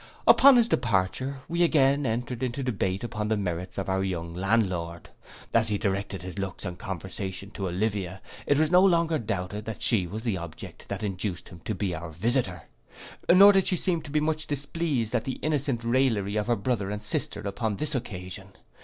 Upon 0.25 0.55
his 0.55 0.67
departure, 0.67 1.41
we 1.47 1.61
again 1.61 2.07
entered 2.07 2.41
into 2.41 2.61
a 2.61 2.63
debate 2.63 3.03
upon 3.03 3.27
the 3.27 3.37
merits 3.37 3.77
of 3.77 3.87
our 3.87 4.03
young 4.03 4.33
landlord. 4.33 5.09
As 5.53 5.69
he 5.69 5.77
directed 5.77 6.23
his 6.23 6.39
looks 6.39 6.65
and 6.65 6.79
conversation 6.79 7.51
to 7.51 7.67
Olivia, 7.67 8.19
it 8.47 8.57
was 8.57 8.71
no 8.71 8.83
longer 8.83 9.19
doubted 9.19 9.65
but 9.65 9.73
that 9.73 9.83
she 9.83 10.07
was 10.07 10.23
the 10.23 10.37
object 10.37 10.87
that 10.89 11.03
induced 11.03 11.49
him 11.49 11.59
to 11.65 11.75
be 11.75 11.93
our 11.93 12.09
visitor. 12.09 12.63
Nor 13.31 13.51
did 13.51 13.67
she 13.67 13.75
seem 13.75 14.01
to 14.01 14.09
be 14.09 14.19
much 14.19 14.47
displeased 14.47 15.13
at 15.13 15.25
the 15.25 15.33
innocent 15.43 15.83
raillery 15.83 16.35
of 16.35 16.47
her 16.47 16.55
brother 16.55 16.89
and 16.89 17.03
sister 17.03 17.41
upon 17.41 17.75
this 17.75 17.93
occasion. 17.93 18.53